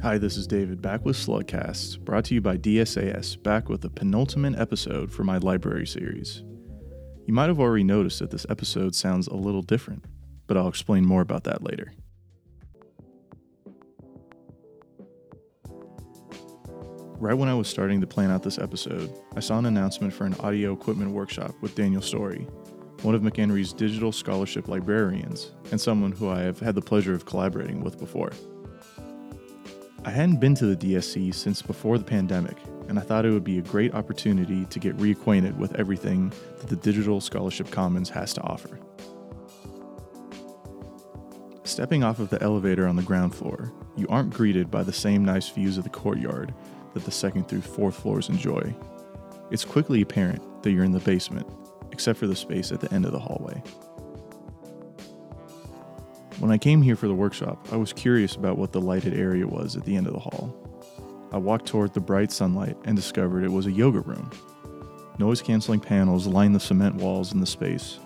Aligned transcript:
Hi, 0.00 0.16
this 0.16 0.36
is 0.36 0.46
David, 0.46 0.80
back 0.80 1.04
with 1.04 1.16
Slugcast, 1.16 2.04
brought 2.04 2.26
to 2.26 2.34
you 2.34 2.40
by 2.40 2.56
DSAS, 2.56 3.42
back 3.42 3.68
with 3.68 3.80
the 3.80 3.90
penultimate 3.90 4.56
episode 4.56 5.10
for 5.10 5.24
my 5.24 5.38
library 5.38 5.88
series. 5.88 6.44
You 7.26 7.34
might 7.34 7.48
have 7.48 7.58
already 7.58 7.82
noticed 7.82 8.20
that 8.20 8.30
this 8.30 8.46
episode 8.48 8.94
sounds 8.94 9.26
a 9.26 9.34
little 9.34 9.60
different, 9.60 10.04
but 10.46 10.56
I'll 10.56 10.68
explain 10.68 11.04
more 11.04 11.20
about 11.20 11.42
that 11.44 11.64
later. 11.64 11.92
Right 17.18 17.34
when 17.34 17.48
I 17.48 17.54
was 17.54 17.66
starting 17.66 18.00
to 18.00 18.06
plan 18.06 18.30
out 18.30 18.44
this 18.44 18.60
episode, 18.60 19.12
I 19.34 19.40
saw 19.40 19.58
an 19.58 19.66
announcement 19.66 20.12
for 20.12 20.26
an 20.26 20.34
audio 20.34 20.74
equipment 20.74 21.10
workshop 21.10 21.56
with 21.60 21.74
Daniel 21.74 22.02
Story, 22.02 22.46
one 23.02 23.16
of 23.16 23.22
McHenry's 23.22 23.72
digital 23.72 24.12
scholarship 24.12 24.68
librarians, 24.68 25.54
and 25.72 25.80
someone 25.80 26.12
who 26.12 26.28
I 26.28 26.42
have 26.42 26.60
had 26.60 26.76
the 26.76 26.82
pleasure 26.82 27.14
of 27.14 27.26
collaborating 27.26 27.82
with 27.82 27.98
before. 27.98 28.30
I 30.08 30.10
hadn't 30.10 30.40
been 30.40 30.54
to 30.54 30.74
the 30.74 30.94
DSC 30.94 31.34
since 31.34 31.60
before 31.60 31.98
the 31.98 32.04
pandemic, 32.04 32.56
and 32.88 32.98
I 32.98 33.02
thought 33.02 33.26
it 33.26 33.30
would 33.30 33.44
be 33.44 33.58
a 33.58 33.60
great 33.60 33.92
opportunity 33.92 34.64
to 34.64 34.78
get 34.78 34.96
reacquainted 34.96 35.54
with 35.58 35.74
everything 35.74 36.32
that 36.60 36.68
the 36.68 36.76
Digital 36.76 37.20
Scholarship 37.20 37.70
Commons 37.70 38.08
has 38.08 38.32
to 38.32 38.40
offer. 38.40 38.80
Stepping 41.64 42.02
off 42.02 42.20
of 42.20 42.30
the 42.30 42.42
elevator 42.42 42.86
on 42.86 42.96
the 42.96 43.02
ground 43.02 43.34
floor, 43.34 43.70
you 43.96 44.06
aren't 44.08 44.32
greeted 44.32 44.70
by 44.70 44.82
the 44.82 44.94
same 44.94 45.26
nice 45.26 45.50
views 45.50 45.76
of 45.76 45.84
the 45.84 45.90
courtyard 45.90 46.54
that 46.94 47.04
the 47.04 47.10
second 47.10 47.46
through 47.46 47.60
fourth 47.60 47.96
floors 47.96 48.30
enjoy. 48.30 48.74
It's 49.50 49.66
quickly 49.66 50.00
apparent 50.00 50.62
that 50.62 50.70
you're 50.70 50.84
in 50.84 50.92
the 50.92 51.00
basement, 51.00 51.46
except 51.92 52.18
for 52.18 52.26
the 52.26 52.34
space 52.34 52.72
at 52.72 52.80
the 52.80 52.90
end 52.94 53.04
of 53.04 53.12
the 53.12 53.18
hallway. 53.18 53.62
When 56.38 56.52
I 56.52 56.58
came 56.58 56.82
here 56.82 56.94
for 56.94 57.08
the 57.08 57.14
workshop, 57.14 57.66
I 57.72 57.76
was 57.76 57.92
curious 57.92 58.36
about 58.36 58.58
what 58.58 58.70
the 58.70 58.80
lighted 58.80 59.12
area 59.12 59.44
was 59.44 59.74
at 59.74 59.84
the 59.84 59.96
end 59.96 60.06
of 60.06 60.12
the 60.12 60.20
hall. 60.20 60.54
I 61.32 61.36
walked 61.36 61.66
toward 61.66 61.92
the 61.92 62.00
bright 62.00 62.30
sunlight 62.30 62.76
and 62.84 62.94
discovered 62.94 63.42
it 63.42 63.50
was 63.50 63.66
a 63.66 63.72
yoga 63.72 64.00
room. 64.00 64.30
Noise 65.18 65.42
canceling 65.42 65.80
panels 65.80 66.28
line 66.28 66.52
the 66.52 66.60
cement 66.60 66.94
walls 66.94 67.32
in 67.32 67.40
the 67.40 67.46
space, 67.46 67.98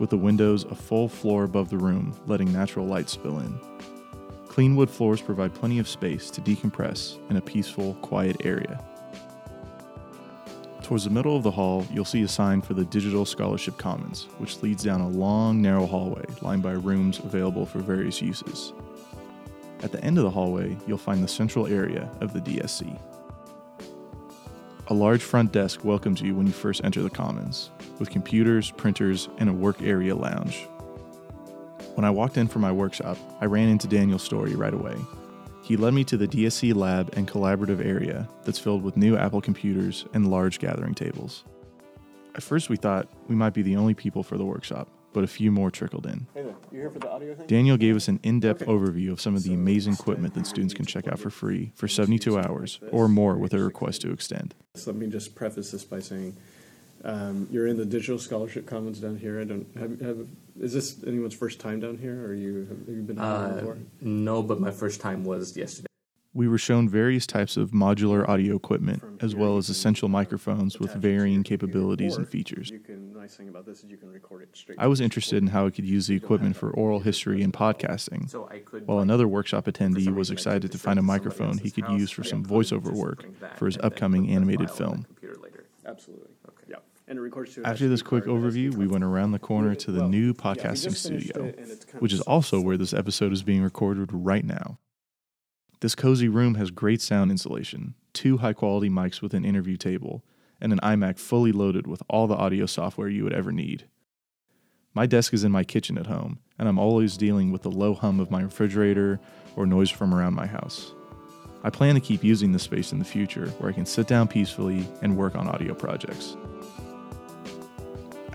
with 0.00 0.10
the 0.10 0.16
windows 0.16 0.64
a 0.64 0.74
full 0.74 1.08
floor 1.08 1.44
above 1.44 1.70
the 1.70 1.78
room, 1.78 2.12
letting 2.26 2.52
natural 2.52 2.86
light 2.86 3.08
spill 3.08 3.38
in. 3.38 3.60
Clean 4.48 4.74
wood 4.74 4.90
floors 4.90 5.22
provide 5.22 5.54
plenty 5.54 5.78
of 5.78 5.86
space 5.86 6.28
to 6.30 6.40
decompress 6.40 7.18
in 7.30 7.36
a 7.36 7.40
peaceful, 7.40 7.94
quiet 8.02 8.44
area. 8.44 8.84
Towards 10.86 11.02
the 11.02 11.10
middle 11.10 11.36
of 11.36 11.42
the 11.42 11.50
hall, 11.50 11.84
you'll 11.90 12.04
see 12.04 12.22
a 12.22 12.28
sign 12.28 12.62
for 12.62 12.74
the 12.74 12.84
Digital 12.84 13.24
Scholarship 13.24 13.76
Commons, 13.76 14.28
which 14.38 14.62
leads 14.62 14.84
down 14.84 15.00
a 15.00 15.08
long, 15.08 15.60
narrow 15.60 15.84
hallway 15.84 16.24
lined 16.42 16.62
by 16.62 16.74
rooms 16.74 17.18
available 17.18 17.66
for 17.66 17.80
various 17.80 18.22
uses. 18.22 18.72
At 19.82 19.90
the 19.90 20.00
end 20.04 20.16
of 20.16 20.22
the 20.22 20.30
hallway, 20.30 20.76
you'll 20.86 20.96
find 20.96 21.24
the 21.24 21.28
central 21.28 21.66
area 21.66 22.08
of 22.20 22.32
the 22.32 22.40
DSC. 22.40 22.96
A 24.86 24.94
large 24.94 25.22
front 25.22 25.50
desk 25.50 25.82
welcomes 25.82 26.20
you 26.20 26.36
when 26.36 26.46
you 26.46 26.52
first 26.52 26.84
enter 26.84 27.02
the 27.02 27.10
Commons, 27.10 27.70
with 27.98 28.10
computers, 28.10 28.70
printers, 28.70 29.28
and 29.38 29.50
a 29.50 29.52
work 29.52 29.82
area 29.82 30.14
lounge. 30.14 30.68
When 31.96 32.04
I 32.04 32.10
walked 32.10 32.36
in 32.36 32.46
for 32.46 32.60
my 32.60 32.70
workshop, 32.70 33.18
I 33.40 33.46
ran 33.46 33.68
into 33.68 33.88
Daniel's 33.88 34.22
story 34.22 34.54
right 34.54 34.72
away. 34.72 34.94
He 35.66 35.76
led 35.76 35.94
me 35.94 36.04
to 36.04 36.16
the 36.16 36.28
DSC 36.28 36.76
lab 36.76 37.12
and 37.16 37.26
collaborative 37.26 37.84
area 37.84 38.28
that's 38.44 38.56
filled 38.60 38.84
with 38.84 38.96
new 38.96 39.16
Apple 39.16 39.40
computers 39.40 40.04
and 40.14 40.30
large 40.30 40.60
gathering 40.60 40.94
tables. 40.94 41.42
At 42.36 42.44
first, 42.44 42.68
we 42.70 42.76
thought 42.76 43.08
we 43.26 43.34
might 43.34 43.52
be 43.52 43.62
the 43.62 43.74
only 43.74 43.92
people 43.92 44.22
for 44.22 44.38
the 44.38 44.44
workshop, 44.44 44.88
but 45.12 45.24
a 45.24 45.26
few 45.26 45.50
more 45.50 45.72
trickled 45.72 46.06
in. 46.06 46.28
Hey 46.34 46.42
there, 46.44 46.54
you 46.70 46.78
here 46.82 46.90
for 46.90 47.00
the 47.00 47.10
audio 47.10 47.34
thing? 47.34 47.48
Daniel 47.48 47.76
gave 47.76 47.96
us 47.96 48.06
an 48.06 48.20
in 48.22 48.38
depth 48.38 48.62
Okay. 48.62 48.70
overview 48.70 49.10
of 49.10 49.20
some 49.20 49.34
of 49.34 49.42
the 49.42 49.54
amazing 49.54 49.94
equipment 49.94 50.34
that 50.34 50.46
students 50.46 50.72
can 50.72 50.84
check 50.84 51.08
out 51.08 51.18
for 51.18 51.30
free 51.30 51.72
for 51.74 51.88
72 51.88 52.38
hours 52.38 52.78
or 52.92 53.08
more 53.08 53.36
with 53.36 53.52
a 53.52 53.58
request 53.58 54.02
to 54.02 54.12
extend. 54.12 54.54
So 54.76 54.92
let 54.92 55.00
me 55.00 55.08
just 55.08 55.34
preface 55.34 55.72
this 55.72 55.82
by 55.82 55.98
saying, 55.98 56.36
um, 57.06 57.46
you're 57.50 57.66
in 57.68 57.76
the 57.76 57.84
Digital 57.86 58.18
Scholarship 58.18 58.66
Commons 58.66 58.98
down 59.00 59.16
here. 59.16 59.40
I 59.40 59.44
don't 59.44 59.66
have, 59.78 60.00
have 60.00 60.26
is 60.60 60.72
this 60.72 61.02
anyone's 61.06 61.34
first 61.34 61.60
time 61.60 61.80
down 61.80 61.96
here, 61.98 62.26
or 62.26 62.34
you 62.34 62.66
have 62.68 62.96
you 62.96 63.02
been 63.02 63.16
down 63.16 63.44
here 63.50 63.52
Uh, 63.52 63.60
before? 63.60 63.78
no, 64.00 64.42
but 64.42 64.60
my 64.60 64.70
first 64.70 65.00
time 65.00 65.24
was 65.24 65.56
yesterday. 65.56 65.86
We 66.34 66.48
were 66.48 66.58
shown 66.58 66.86
various 66.86 67.26
types 67.26 67.56
of 67.56 67.70
modular 67.70 68.28
audio 68.28 68.56
equipment, 68.56 69.02
as 69.22 69.34
well 69.34 69.56
as 69.56 69.70
essential 69.70 70.10
microphones 70.10 70.78
with 70.78 70.90
Attach 70.90 70.98
it 70.98 71.00
to 71.00 71.08
your 71.08 71.18
varying 71.20 71.42
capabilities 71.44 72.16
and 72.18 72.28
features. 72.28 72.68
You 72.70 72.80
can. 72.80 73.14
Nice 73.14 73.34
thing 73.36 73.48
about 73.48 73.64
this 73.66 73.82
is 73.82 73.90
you 73.90 73.96
can 73.96 74.10
record 74.12 74.42
it 74.42 74.50
straight. 74.54 74.78
I 74.78 74.86
was 74.86 75.00
interested 75.00 75.38
in 75.38 75.46
how 75.48 75.66
I 75.66 75.70
could 75.70 75.86
use 75.86 76.06
the 76.08 76.14
equipment 76.14 76.54
for 76.56 76.70
oral 76.70 77.00
history 77.00 77.40
and 77.42 77.52
podcasting, 77.54 78.28
So 78.28 78.46
I 78.50 78.58
could. 78.58 78.86
while 78.86 78.98
another 78.98 79.26
workshop 79.26 79.64
attendee 79.64 80.14
was 80.14 80.30
excited 80.30 80.70
to 80.72 80.78
find 80.78 80.98
a 80.98 81.02
microphone 81.02 81.56
he 81.58 81.70
could 81.70 81.84
house, 81.84 82.00
use 82.00 82.10
for 82.10 82.22
some 82.22 82.44
voiceover 82.44 82.92
work 82.92 83.24
for 83.56 83.64
his 83.66 83.78
upcoming 83.78 84.28
animated 84.28 84.68
file 84.70 84.88
on 84.88 84.90
my 84.90 84.94
film. 84.96 85.04
computer 85.04 85.36
later. 85.42 85.64
Absolutely. 85.86 86.28
After 87.64 87.88
this 87.88 88.02
quick 88.02 88.24
card, 88.24 88.36
an 88.36 88.42
SD 88.42 88.70
overview, 88.70 88.74
we 88.74 88.86
went 88.86 89.04
around 89.04 89.32
the 89.32 89.38
corner 89.38 89.74
to 89.74 89.90
the 89.90 90.00
Well, 90.00 90.08
new 90.08 90.34
podcasting 90.34 90.82
finished 90.82 91.04
studio, 91.04 91.44
it, 91.44 91.58
and 91.58 91.70
it's 91.70 91.84
kind 91.84 92.00
which 92.00 92.12
is 92.12 92.20
also 92.22 92.60
where 92.60 92.76
this 92.76 92.92
episode 92.92 93.32
is 93.32 93.42
being 93.42 93.62
recorded 93.62 94.10
right 94.12 94.44
now. 94.44 94.78
This 95.80 95.94
cozy 95.94 96.28
room 96.28 96.54
has 96.54 96.70
great 96.70 97.02
sound 97.02 97.30
insulation, 97.30 97.94
two 98.12 98.38
high 98.38 98.54
quality 98.54 98.88
mics 98.88 99.20
with 99.20 99.34
an 99.34 99.44
interview 99.44 99.76
table, 99.76 100.24
and 100.60 100.72
an 100.72 100.80
iMac 100.80 101.18
fully 101.18 101.52
loaded 101.52 101.86
with 101.86 102.02
all 102.08 102.26
the 102.26 102.36
audio 102.36 102.66
software 102.66 103.08
you 103.08 103.24
would 103.24 103.34
ever 103.34 103.52
need. 103.52 103.86
My 104.94 105.04
desk 105.04 105.34
is 105.34 105.44
in 105.44 105.52
my 105.52 105.64
kitchen 105.64 105.98
at 105.98 106.06
home, 106.06 106.38
and 106.58 106.68
I'm 106.68 106.78
always 106.78 107.18
dealing 107.18 107.52
with 107.52 107.62
the 107.62 107.70
low 107.70 107.92
hum 107.92 108.18
of 108.18 108.30
my 108.30 108.40
refrigerator 108.40 109.20
or 109.54 109.66
noise 109.66 109.90
from 109.90 110.14
around 110.14 110.34
my 110.34 110.46
house. 110.46 110.94
I 111.62 111.70
plan 111.70 111.94
to 111.94 112.00
keep 112.00 112.24
using 112.24 112.52
this 112.52 112.62
space 112.62 112.92
in 112.92 112.98
the 112.98 113.04
future 113.04 113.48
where 113.58 113.68
I 113.68 113.74
can 113.74 113.84
sit 113.84 114.06
down 114.06 114.28
peacefully 114.28 114.88
and 115.02 115.16
work 115.16 115.34
on 115.34 115.48
audio 115.48 115.74
projects. 115.74 116.36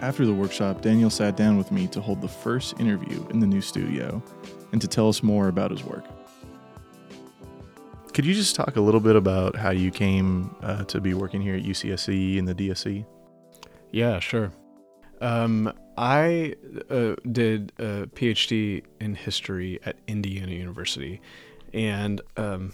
After 0.01 0.25
the 0.25 0.33
workshop, 0.33 0.81
Daniel 0.81 1.11
sat 1.11 1.37
down 1.37 1.59
with 1.59 1.71
me 1.71 1.85
to 1.89 2.01
hold 2.01 2.21
the 2.21 2.27
first 2.27 2.79
interview 2.79 3.23
in 3.29 3.39
the 3.39 3.45
new 3.45 3.61
studio 3.61 4.21
and 4.71 4.81
to 4.81 4.87
tell 4.87 5.07
us 5.07 5.21
more 5.21 5.47
about 5.47 5.69
his 5.69 5.83
work. 5.83 6.03
Could 8.11 8.25
you 8.25 8.33
just 8.33 8.55
talk 8.55 8.77
a 8.77 8.81
little 8.81 8.99
bit 8.99 9.15
about 9.15 9.55
how 9.55 9.69
you 9.69 9.91
came 9.91 10.55
uh, 10.63 10.85
to 10.85 10.99
be 10.99 11.13
working 11.13 11.39
here 11.39 11.55
at 11.55 11.61
UCSC 11.61 12.37
in 12.37 12.45
the 12.45 12.55
DSC? 12.55 13.05
Yeah, 13.91 14.19
sure. 14.19 14.51
Um, 15.21 15.71
I 15.95 16.55
uh, 16.89 17.15
did 17.31 17.71
a 17.77 18.07
PhD 18.07 18.83
in 18.99 19.13
history 19.13 19.79
at 19.85 19.97
Indiana 20.07 20.51
University, 20.51 21.21
and 21.75 22.21
um, 22.37 22.73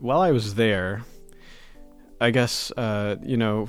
while 0.00 0.20
I 0.20 0.32
was 0.32 0.56
there, 0.56 1.04
I 2.20 2.30
guess 2.30 2.70
uh, 2.76 3.16
you 3.22 3.36
know, 3.36 3.68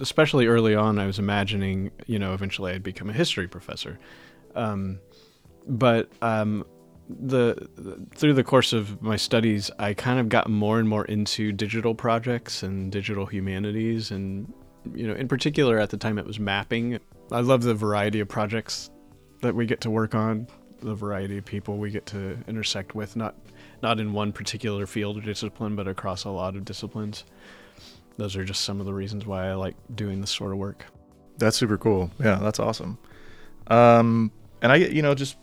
especially 0.00 0.46
early 0.46 0.74
on, 0.74 0.98
I 0.98 1.06
was 1.06 1.18
imagining 1.18 1.90
you 2.06 2.18
know 2.18 2.34
eventually 2.34 2.72
I'd 2.72 2.82
become 2.82 3.10
a 3.10 3.12
history 3.12 3.48
professor, 3.48 3.98
um, 4.54 4.98
but 5.66 6.10
um, 6.22 6.64
the, 7.08 7.68
the 7.76 8.04
through 8.14 8.34
the 8.34 8.44
course 8.44 8.72
of 8.72 9.00
my 9.02 9.16
studies, 9.16 9.70
I 9.78 9.94
kind 9.94 10.18
of 10.18 10.28
got 10.28 10.50
more 10.50 10.78
and 10.78 10.88
more 10.88 11.04
into 11.04 11.52
digital 11.52 11.94
projects 11.94 12.62
and 12.62 12.90
digital 12.90 13.26
humanities, 13.26 14.10
and 14.10 14.52
you 14.94 15.06
know, 15.06 15.14
in 15.14 15.28
particular 15.28 15.78
at 15.78 15.90
the 15.90 15.96
time 15.96 16.18
it 16.18 16.26
was 16.26 16.38
mapping. 16.38 16.98
I 17.30 17.40
love 17.40 17.62
the 17.62 17.74
variety 17.74 18.20
of 18.20 18.28
projects 18.28 18.90
that 19.42 19.54
we 19.54 19.66
get 19.66 19.80
to 19.82 19.90
work 19.90 20.14
on, 20.14 20.46
the 20.80 20.94
variety 20.94 21.38
of 21.38 21.44
people 21.44 21.78
we 21.78 21.90
get 21.90 22.06
to 22.06 22.38
intersect 22.48 22.94
with, 22.94 23.16
not 23.16 23.36
not 23.82 24.00
in 24.00 24.12
one 24.12 24.32
particular 24.32 24.86
field 24.86 25.18
or 25.18 25.20
discipline, 25.20 25.76
but 25.76 25.86
across 25.86 26.24
a 26.24 26.30
lot 26.30 26.56
of 26.56 26.64
disciplines. 26.64 27.24
Those 28.16 28.36
are 28.36 28.44
just 28.44 28.62
some 28.62 28.80
of 28.80 28.86
the 28.86 28.94
reasons 28.94 29.26
why 29.26 29.48
I 29.48 29.54
like 29.54 29.74
doing 29.94 30.20
this 30.20 30.30
sort 30.30 30.52
of 30.52 30.58
work. 30.58 30.84
That's 31.38 31.56
super 31.56 31.76
cool. 31.76 32.10
Yeah, 32.18 32.36
that's 32.36 32.58
awesome. 32.58 32.98
Um, 33.66 34.32
and 34.62 34.72
I, 34.72 34.76
you 34.76 35.02
know, 35.02 35.14
just 35.14 35.36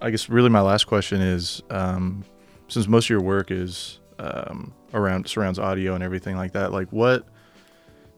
I 0.00 0.10
guess 0.10 0.28
really 0.28 0.50
my 0.50 0.60
last 0.60 0.86
question 0.86 1.20
is, 1.20 1.62
um, 1.70 2.24
since 2.68 2.88
most 2.88 3.06
of 3.06 3.10
your 3.10 3.22
work 3.22 3.50
is 3.50 4.00
um, 4.18 4.74
around 4.92 5.28
surrounds 5.28 5.58
audio 5.58 5.94
and 5.94 6.02
everything 6.02 6.36
like 6.36 6.52
that, 6.52 6.72
like 6.72 6.88
what, 6.92 7.26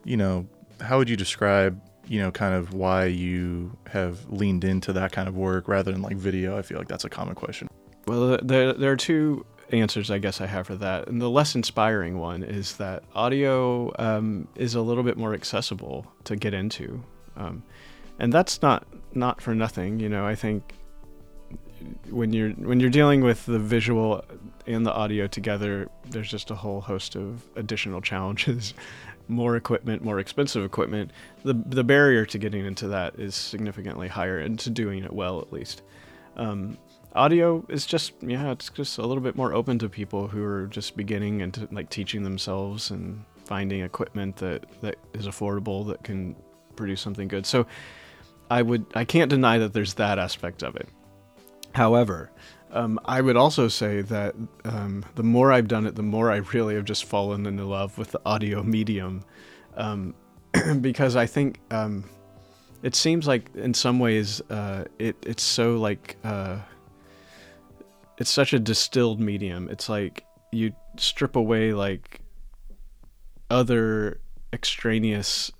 you 0.04 0.16
know, 0.16 0.46
how 0.80 0.96
would 0.98 1.08
you 1.08 1.16
describe, 1.16 1.80
you 2.06 2.20
know, 2.20 2.30
kind 2.30 2.54
of 2.54 2.72
why 2.72 3.04
you 3.04 3.76
have 3.90 4.24
leaned 4.30 4.64
into 4.64 4.92
that 4.94 5.12
kind 5.12 5.28
of 5.28 5.36
work 5.36 5.68
rather 5.68 5.92
than 5.92 6.00
like 6.00 6.16
video? 6.16 6.56
I 6.56 6.62
feel 6.62 6.78
like 6.78 6.88
that's 6.88 7.04
a 7.04 7.10
common 7.10 7.34
question. 7.34 7.68
Well, 8.06 8.38
there, 8.42 8.72
there 8.72 8.92
are 8.92 8.96
two 8.96 9.44
answers 9.70 10.10
I 10.10 10.18
guess 10.18 10.40
I 10.40 10.46
have 10.46 10.66
for 10.66 10.76
that. 10.76 11.08
And 11.08 11.20
the 11.20 11.30
less 11.30 11.54
inspiring 11.54 12.18
one 12.18 12.42
is 12.42 12.76
that 12.76 13.02
audio 13.14 13.92
um, 13.98 14.48
is 14.54 14.74
a 14.74 14.80
little 14.80 15.02
bit 15.02 15.16
more 15.16 15.34
accessible 15.34 16.06
to 16.24 16.36
get 16.36 16.54
into. 16.54 17.02
Um, 17.36 17.62
and 18.18 18.32
that's 18.32 18.62
not 18.62 18.86
not 19.14 19.40
for 19.40 19.54
nothing, 19.54 20.00
you 20.00 20.08
know. 20.08 20.26
I 20.26 20.34
think 20.34 20.74
when 22.10 22.32
you're 22.32 22.50
when 22.50 22.80
you're 22.80 22.90
dealing 22.90 23.22
with 23.22 23.46
the 23.46 23.58
visual 23.58 24.24
and 24.66 24.84
the 24.84 24.92
audio 24.92 25.26
together, 25.26 25.88
there's 26.10 26.30
just 26.30 26.50
a 26.50 26.54
whole 26.54 26.80
host 26.80 27.16
of 27.16 27.42
additional 27.56 28.00
challenges. 28.00 28.74
more 29.28 29.56
equipment, 29.56 30.02
more 30.02 30.18
expensive 30.18 30.64
equipment. 30.64 31.10
The 31.44 31.54
the 31.54 31.84
barrier 31.84 32.24
to 32.26 32.38
getting 32.38 32.64
into 32.64 32.88
that 32.88 33.14
is 33.18 33.34
significantly 33.34 34.08
higher 34.08 34.38
and 34.38 34.58
to 34.60 34.70
doing 34.70 35.04
it 35.04 35.12
well 35.12 35.40
at 35.40 35.52
least. 35.52 35.82
Um, 36.36 36.78
audio 37.14 37.64
is 37.68 37.86
just 37.86 38.12
yeah, 38.22 38.50
it's 38.52 38.70
just 38.70 38.98
a 38.98 39.06
little 39.06 39.22
bit 39.22 39.36
more 39.36 39.52
open 39.52 39.78
to 39.80 39.88
people 39.88 40.28
who 40.28 40.44
are 40.44 40.66
just 40.66 40.96
beginning 40.96 41.42
and 41.42 41.68
like 41.72 41.90
teaching 41.90 42.22
themselves 42.22 42.90
and 42.90 43.24
finding 43.44 43.80
equipment 43.80 44.36
that 44.36 44.64
that 44.82 44.96
is 45.14 45.26
affordable 45.26 45.86
that 45.88 46.02
can 46.04 46.36
produce 46.76 47.00
something 47.00 47.28
good. 47.28 47.46
So 47.46 47.66
I 48.50 48.62
would 48.62 48.86
I 48.94 49.04
can't 49.04 49.30
deny 49.30 49.58
that 49.58 49.72
there's 49.72 49.94
that 49.94 50.18
aspect 50.18 50.62
of 50.62 50.76
it. 50.76 50.88
However, 51.74 52.30
um, 52.72 52.98
I 53.04 53.20
would 53.20 53.36
also 53.36 53.68
say 53.68 54.02
that 54.02 54.34
um, 54.64 55.04
the 55.14 55.22
more 55.22 55.52
I've 55.52 55.68
done 55.68 55.86
it, 55.86 55.94
the 55.94 56.02
more 56.02 56.30
I 56.30 56.36
really 56.52 56.74
have 56.74 56.84
just 56.84 57.04
fallen 57.04 57.46
into 57.46 57.64
love 57.64 57.96
with 57.98 58.12
the 58.12 58.20
audio 58.26 58.62
medium, 58.62 59.24
um, 59.76 60.14
because 60.80 61.16
I 61.16 61.26
think 61.26 61.60
um, 61.70 62.04
it 62.82 62.94
seems 62.94 63.26
like 63.26 63.50
in 63.54 63.74
some 63.74 63.98
ways 63.98 64.40
uh, 64.50 64.84
it 64.98 65.16
it's 65.26 65.42
so 65.42 65.76
like 65.76 66.16
uh, 66.24 66.58
it's 68.18 68.30
such 68.30 68.52
a 68.52 68.58
distilled 68.58 69.20
medium. 69.20 69.68
It's 69.70 69.88
like 69.88 70.24
you 70.52 70.72
strip 70.96 71.36
away 71.36 71.72
like 71.72 72.20
other 73.48 74.20
extraneous 74.52 75.50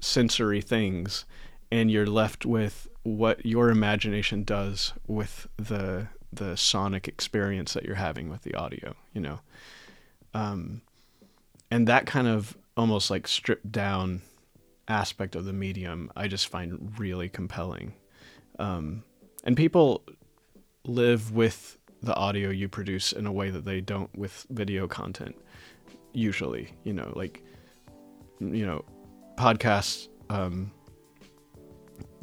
sensory 0.00 0.60
things, 0.60 1.24
and 1.70 1.90
you're 1.90 2.06
left 2.06 2.44
with 2.44 2.88
what 3.04 3.46
your 3.46 3.70
imagination 3.70 4.42
does 4.42 4.92
with 5.06 5.46
the 5.56 6.08
the 6.32 6.56
sonic 6.56 7.08
experience 7.08 7.72
that 7.74 7.84
you're 7.84 7.94
having 7.94 8.28
with 8.28 8.42
the 8.42 8.54
audio, 8.54 8.94
you 9.12 9.20
know. 9.20 9.40
Um, 10.34 10.82
and 11.70 11.86
that 11.88 12.06
kind 12.06 12.28
of 12.28 12.56
almost 12.76 13.10
like 13.10 13.26
stripped 13.26 13.70
down 13.72 14.22
aspect 14.86 15.34
of 15.34 15.44
the 15.44 15.52
medium, 15.52 16.10
I 16.16 16.28
just 16.28 16.48
find 16.48 16.98
really 16.98 17.28
compelling. 17.28 17.94
Um, 18.58 19.04
and 19.44 19.56
people 19.56 20.04
live 20.84 21.32
with 21.32 21.78
the 22.02 22.14
audio 22.16 22.50
you 22.50 22.68
produce 22.68 23.12
in 23.12 23.26
a 23.26 23.32
way 23.32 23.50
that 23.50 23.64
they 23.64 23.80
don't 23.80 24.16
with 24.16 24.46
video 24.50 24.86
content. 24.86 25.36
Usually, 26.12 26.72
you 26.84 26.92
know, 26.92 27.12
like, 27.14 27.42
you 28.40 28.66
know, 28.66 28.84
podcasts 29.36 30.08
um, 30.28 30.72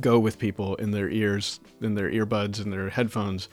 go 0.02 0.20
with 0.20 0.40
people 0.40 0.76
in 0.76 0.92
their 0.92 1.10
ears, 1.10 1.60
in 1.82 1.96
their 1.96 2.12
earbuds, 2.12 2.64
in 2.64 2.70
their 2.70 2.90
headphones 2.90 3.50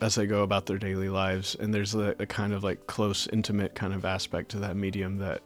as 0.00 0.14
they 0.14 0.26
go 0.26 0.42
about 0.42 0.66
their 0.66 0.78
daily 0.78 1.08
lives. 1.08 1.56
And 1.60 1.72
there's 1.72 1.94
a, 1.94 2.14
a 2.18 2.26
kind 2.26 2.52
of 2.52 2.64
like 2.64 2.86
close, 2.86 3.26
intimate 3.28 3.74
kind 3.74 3.94
of 3.94 4.04
aspect 4.04 4.50
to 4.50 4.58
that 4.60 4.76
medium 4.76 5.18
that 5.18 5.42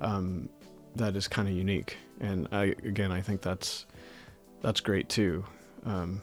um, 0.00 0.48
that 0.96 1.16
is 1.16 1.28
kind 1.28 1.48
of 1.48 1.54
unique. 1.54 1.96
And 2.20 2.48
I 2.52 2.74
again, 2.84 3.12
I 3.12 3.20
think 3.20 3.42
that's 3.42 3.86
that's 4.62 4.80
great 4.80 5.08
too. 5.08 5.44
Um, 5.84 6.22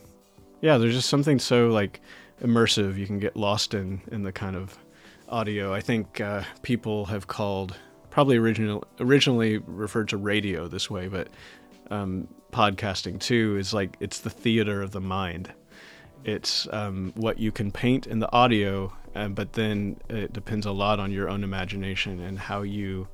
yeah, 0.62 0.78
there's 0.78 0.94
just 0.94 1.10
something 1.10 1.40
so 1.40 1.70
like 1.70 2.02
immersive 2.42 2.98
you 2.98 3.06
can 3.06 3.20
get 3.20 3.36
lost 3.36 3.74
in 3.74 4.02
in 4.12 4.24
the 4.24 4.32
kind 4.32 4.56
of 4.56 4.78
audio. 5.30 5.74
I 5.74 5.82
think 5.82 6.22
uh, 6.22 6.44
people 6.62 7.06
have 7.06 7.28
called 7.28 7.76
probably 8.10 8.38
original 8.38 8.84
originally 9.00 9.58
referred 9.60 10.10
to 10.10 10.18
radio 10.18 10.68
this 10.68 10.90
way, 10.90 11.08
but 11.08 11.28
um, 11.92 12.28
podcasting 12.52 13.20
too 13.20 13.58
is 13.58 13.74
like 13.74 13.98
it's 14.00 14.20
the 14.20 14.30
theater 14.30 14.82
of 14.82 14.92
the 14.92 15.02
mind. 15.02 15.54
It's 16.24 16.68
um, 16.74 17.14
what 17.16 17.40
you 17.40 17.52
can 17.52 17.72
paint 17.72 18.08
in 18.08 18.20
the 18.20 18.32
audio, 18.34 18.94
uh, 19.16 19.30
but 19.30 19.54
then 19.54 19.98
it 20.10 20.34
depends 20.34 20.66
a 20.66 20.72
lot 20.72 21.00
on 21.00 21.12
your 21.12 21.30
own 21.30 21.44
imagination 21.44 22.20
and 22.20 22.38
how 22.38 22.64
you 22.64 23.08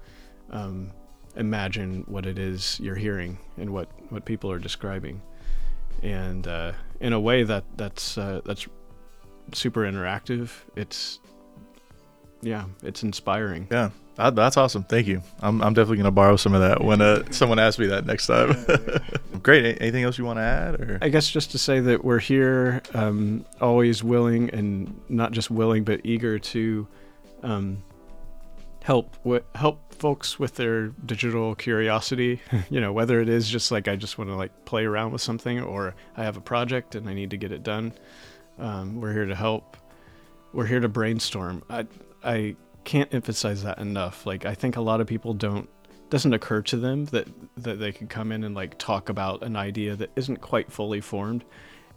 um, 0.50 0.92
imagine 1.36 2.04
what 2.08 2.26
it 2.26 2.40
is 2.40 2.80
you're 2.80 2.96
hearing 2.96 3.38
and 3.58 3.70
what, 3.72 3.90
what 4.10 4.26
people 4.26 4.52
are 4.52 4.60
describing. 4.60 5.22
And 6.02 6.48
uh, 6.48 6.74
in 7.00 7.14
a 7.14 7.20
way 7.20 7.44
that 7.44 7.64
that's 7.78 8.18
uh, 8.18 8.42
that's 8.46 8.68
super 9.52 9.82
interactive. 9.82 10.52
It's 10.76 11.20
yeah, 12.42 12.66
it's 12.84 13.04
inspiring. 13.04 13.68
Yeah, 13.72 13.92
that, 14.16 14.36
that's 14.36 14.58
awesome. 14.58 14.84
Thank 14.84 15.08
you. 15.08 15.22
I'm, 15.42 15.62
I'm 15.62 15.74
definitely 15.74 15.98
gonna 15.98 16.12
borrow 16.12 16.36
some 16.36 16.54
of 16.54 16.62
that 16.62 16.84
when 16.84 17.02
uh, 17.02 17.24
someone 17.32 17.60
asks 17.60 17.80
me 17.80 17.88
that 17.88 18.06
next 18.06 18.28
time. 18.28 18.56
Great. 19.42 19.82
Anything 19.82 20.04
else 20.04 20.18
you 20.18 20.26
want 20.26 20.38
to 20.38 20.44
add? 20.44 20.76
Or 20.76 21.00
I 21.02 21.10
guess 21.10 21.30
just 21.30 21.52
to 21.52 21.58
say 21.58 21.80
that 21.80 22.04
we're 22.04 22.20
here, 22.20 22.82
um, 22.94 23.46
always 23.60 24.04
willing 24.04 24.50
and 24.52 25.00
not 25.10 25.32
just 25.32 25.50
willing 25.50 25.84
but 25.84 26.02
eager 26.04 26.38
to 26.40 26.88
um, 27.42 27.84
help 28.84 29.16
w- 29.24 29.44
help 29.56 29.94
folks 29.94 30.38
with 30.38 30.56
their 30.56 30.90
digital 31.06 31.56
curiosity. 31.56 32.42
you 32.70 32.82
know, 32.82 32.94
whether 32.94 33.20
it 33.20 33.30
is 33.30 33.50
just 33.50 33.72
like 33.72 33.88
I 33.88 33.96
just 33.96 34.18
want 34.18 34.30
to 34.30 34.36
like 34.36 34.66
play 34.66 34.86
around 34.86 35.12
with 35.12 35.22
something, 35.22 35.62
or 35.62 35.96
I 36.16 36.24
have 36.24 36.38
a 36.38 36.42
project 36.42 36.96
and 36.96 37.10
I 37.10 37.14
need 37.14 37.32
to 37.32 37.38
get 37.38 37.52
it 37.52 37.64
done. 37.64 37.94
Um, 38.60 39.02
we're 39.02 39.14
here 39.14 39.26
to 39.26 39.36
help. 39.36 39.78
We're 40.54 40.66
here 40.66 40.80
to 40.80 40.90
brainstorm. 40.90 41.64
I 41.70 41.88
I 42.24 42.56
can't 42.84 43.14
emphasize 43.14 43.64
that 43.64 43.80
enough. 43.80 44.26
Like 44.26 44.46
I 44.46 44.54
think 44.54 44.78
a 44.78 44.82
lot 44.82 45.02
of 45.02 45.08
people 45.08 45.34
don't 45.34 45.70
doesn't 46.10 46.34
occur 46.34 46.62
to 46.62 46.78
them 46.78 47.06
that 47.06 47.28
that 47.58 47.80
they 47.80 47.92
could 47.92 48.10
come 48.10 48.32
in 48.32 48.44
and 48.44 48.54
like 48.54 48.78
talk 48.78 49.10
about 49.10 49.42
an 49.44 49.56
idea 49.56 49.96
that 49.96 50.12
isn't 50.16 50.42
quite 50.42 50.72
fully 50.72 51.02
formed. 51.02 51.44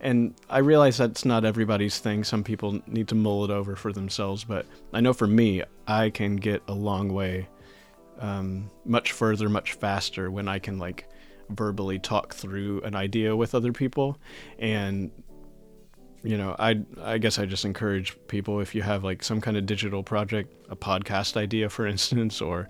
And 0.01 0.35
I 0.51 0.59
realize 0.59 0.99
that's 0.99 1.25
not 1.25 1.45
everybody's 1.45 1.99
thing. 1.99 2.23
Some 2.23 2.45
people 2.45 2.81
need 2.87 3.09
to 3.09 3.15
mull 3.15 3.45
it 3.45 3.51
over 3.51 3.77
for 3.77 3.93
themselves, 3.93 4.45
but 4.45 4.67
I 4.93 5.01
know 5.01 5.15
for 5.15 5.27
me, 5.27 5.63
I 5.87 6.11
can 6.11 6.37
get 6.37 6.63
a 6.69 6.75
long 6.75 7.13
way, 7.15 7.49
um, 8.19 8.71
much 8.85 9.13
further, 9.13 9.49
much 9.49 9.73
faster 9.73 10.31
when 10.31 10.49
I 10.49 10.59
can 10.59 10.79
like 10.79 11.09
verbally 11.49 11.99
talk 11.99 12.35
through 12.35 12.83
an 12.83 12.95
idea 12.95 13.35
with 13.35 13.55
other 13.55 13.73
people 13.73 14.19
and 14.59 15.11
you 16.27 16.37
know, 16.37 16.57
I 16.59 16.81
I 17.01 17.19
guess 17.19 17.39
I 17.39 17.47
just 17.47 17.65
encourage 17.65 18.17
people 18.27 18.61
if 18.61 18.75
you 18.75 18.83
have 18.83 19.05
like 19.05 19.23
some 19.23 19.41
kind 19.41 19.57
of 19.57 19.65
digital 19.65 20.03
project, 20.03 20.53
a 20.69 20.77
podcast 20.77 21.37
idea, 21.37 21.69
for 21.69 21.87
instance, 21.95 22.41
or 22.41 22.69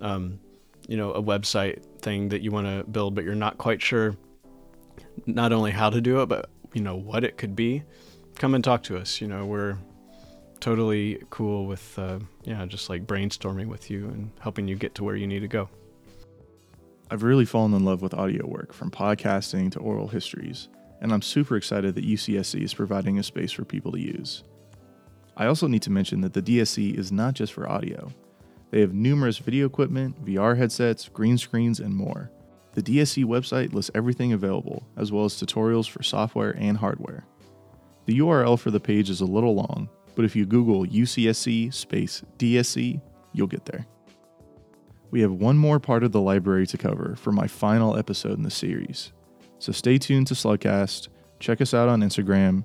um, 0.00 0.40
you 0.88 0.96
know, 0.96 1.12
a 1.12 1.22
website 1.22 1.82
thing 2.00 2.28
that 2.30 2.42
you 2.42 2.50
want 2.50 2.66
to 2.66 2.84
build, 2.90 3.14
but 3.14 3.24
you're 3.24 3.34
not 3.34 3.58
quite 3.58 3.80
sure 3.80 4.16
not 5.24 5.52
only 5.52 5.70
how 5.70 5.88
to 5.88 6.00
do 6.00 6.20
it, 6.22 6.26
but 6.26 6.50
you 6.72 6.82
know 6.82 6.96
what 6.96 7.24
it 7.24 7.36
could 7.38 7.54
be. 7.54 7.84
Come 8.34 8.54
and 8.54 8.62
talk 8.62 8.82
to 8.84 8.96
us. 8.96 9.20
You 9.20 9.28
know, 9.28 9.46
we're 9.46 9.78
totally 10.58 11.22
cool 11.30 11.66
with 11.66 11.98
uh, 11.98 12.18
yeah, 12.42 12.66
just 12.66 12.90
like 12.90 13.06
brainstorming 13.06 13.68
with 13.68 13.88
you 13.88 14.06
and 14.06 14.30
helping 14.40 14.66
you 14.66 14.74
get 14.74 14.96
to 14.96 15.04
where 15.04 15.16
you 15.16 15.28
need 15.28 15.40
to 15.40 15.48
go. 15.48 15.68
I've 17.08 17.22
really 17.22 17.44
fallen 17.44 17.72
in 17.72 17.84
love 17.84 18.02
with 18.02 18.14
audio 18.14 18.46
work, 18.48 18.72
from 18.72 18.90
podcasting 18.90 19.70
to 19.72 19.78
oral 19.78 20.08
histories 20.08 20.68
and 21.00 21.12
I'm 21.12 21.22
super 21.22 21.56
excited 21.56 21.94
that 21.94 22.06
UCSC 22.06 22.62
is 22.62 22.74
providing 22.74 23.18
a 23.18 23.22
space 23.22 23.52
for 23.52 23.64
people 23.64 23.92
to 23.92 24.00
use. 24.00 24.44
I 25.36 25.46
also 25.46 25.66
need 25.66 25.82
to 25.82 25.90
mention 25.90 26.22
that 26.22 26.32
the 26.32 26.42
DSC 26.42 26.98
is 26.98 27.12
not 27.12 27.34
just 27.34 27.52
for 27.52 27.68
audio. 27.68 28.10
They 28.70 28.80
have 28.80 28.94
numerous 28.94 29.38
video 29.38 29.66
equipment, 29.66 30.24
VR 30.24 30.56
headsets, 30.56 31.08
green 31.08 31.38
screens, 31.38 31.80
and 31.80 31.94
more. 31.94 32.30
The 32.72 32.82
DSC 32.82 33.24
website 33.24 33.72
lists 33.72 33.90
everything 33.94 34.32
available, 34.32 34.86
as 34.96 35.12
well 35.12 35.24
as 35.24 35.34
tutorials 35.34 35.88
for 35.88 36.02
software 36.02 36.56
and 36.58 36.76
hardware. 36.76 37.24
The 38.06 38.18
URL 38.18 38.58
for 38.58 38.70
the 38.70 38.80
page 38.80 39.10
is 39.10 39.20
a 39.20 39.26
little 39.26 39.54
long, 39.54 39.88
but 40.14 40.24
if 40.24 40.36
you 40.36 40.46
Google 40.46 40.84
UCSC 40.86 41.72
space 41.72 42.22
DSC, 42.38 43.00
you'll 43.32 43.46
get 43.46 43.64
there. 43.66 43.86
We 45.10 45.20
have 45.20 45.32
one 45.32 45.56
more 45.56 45.78
part 45.78 46.02
of 46.02 46.12
the 46.12 46.20
library 46.20 46.66
to 46.66 46.78
cover 46.78 47.14
for 47.16 47.32
my 47.32 47.46
final 47.46 47.96
episode 47.96 48.36
in 48.36 48.42
the 48.42 48.50
series, 48.50 49.12
so 49.58 49.72
stay 49.72 49.98
tuned 49.98 50.26
to 50.28 50.34
Slugcast, 50.34 51.08
check 51.40 51.60
us 51.60 51.74
out 51.74 51.88
on 51.88 52.00
Instagram, 52.00 52.64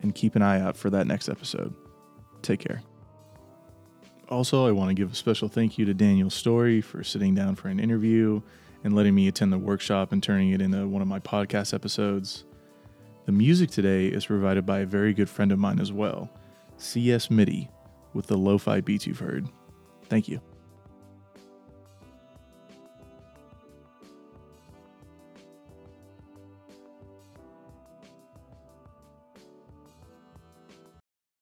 and 0.00 0.14
keep 0.14 0.36
an 0.36 0.42
eye 0.42 0.60
out 0.60 0.76
for 0.76 0.90
that 0.90 1.06
next 1.06 1.28
episode. 1.28 1.74
Take 2.42 2.60
care. 2.60 2.82
Also, 4.28 4.66
I 4.66 4.72
want 4.72 4.90
to 4.90 4.94
give 4.94 5.12
a 5.12 5.14
special 5.14 5.48
thank 5.48 5.78
you 5.78 5.84
to 5.86 5.94
Daniel 5.94 6.30
Story 6.30 6.80
for 6.80 7.02
sitting 7.02 7.34
down 7.34 7.56
for 7.56 7.68
an 7.68 7.80
interview 7.80 8.42
and 8.84 8.94
letting 8.94 9.14
me 9.14 9.26
attend 9.26 9.52
the 9.52 9.58
workshop 9.58 10.12
and 10.12 10.22
turning 10.22 10.50
it 10.50 10.60
into 10.60 10.86
one 10.86 11.02
of 11.02 11.08
my 11.08 11.18
podcast 11.18 11.72
episodes. 11.72 12.44
The 13.26 13.32
music 13.32 13.70
today 13.70 14.06
is 14.06 14.26
provided 14.26 14.66
by 14.66 14.80
a 14.80 14.86
very 14.86 15.14
good 15.14 15.28
friend 15.28 15.50
of 15.50 15.58
mine 15.58 15.80
as 15.80 15.92
well, 15.92 16.30
CS 16.76 17.30
MIDI, 17.30 17.70
with 18.12 18.26
the 18.26 18.36
lo 18.36 18.58
fi 18.58 18.80
beats 18.80 19.06
you've 19.06 19.18
heard. 19.18 19.48
Thank 20.04 20.28
you. 20.28 20.40